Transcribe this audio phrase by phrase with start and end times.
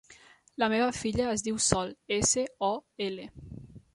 [0.63, 2.73] La meva filla es diu Sol: essa, o,
[3.11, 3.31] ela.